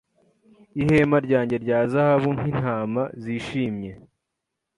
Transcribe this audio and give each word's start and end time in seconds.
ihema 0.81 1.17
ryanjye 1.25 1.55
rya 1.63 1.79
zahabu 1.91 2.29
nkintama 2.37 3.03
zishimye 3.21 3.91